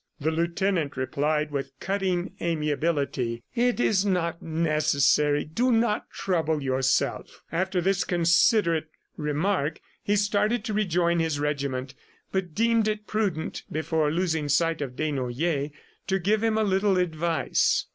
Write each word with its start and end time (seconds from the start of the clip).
The 0.19 0.31
lieutenant 0.31 0.97
replied 0.97 1.51
with 1.51 1.73
cutting 1.79 2.33
amiability: 2.41 3.43
"It 3.53 3.79
is 3.79 4.03
not 4.03 4.41
necessary; 4.41 5.43
do 5.45 5.71
not 5.71 6.09
trouble 6.09 6.63
yourself!" 6.63 7.43
After 7.51 7.81
this 7.81 8.03
considerate 8.03 8.87
remark, 9.15 9.79
he 10.01 10.15
started 10.15 10.63
to 10.65 10.73
rejoin 10.73 11.19
his 11.19 11.39
regiment 11.39 11.93
but 12.31 12.55
deemed 12.55 12.87
it 12.87 13.05
prudent 13.05 13.61
before 13.71 14.09
losing 14.09 14.49
sight 14.49 14.81
of 14.81 14.95
Desnoyers 14.95 15.69
to 16.07 16.17
give 16.17 16.41
him 16.43 16.57
a 16.57 16.63
little 16.63 16.97
advice. 16.97 17.85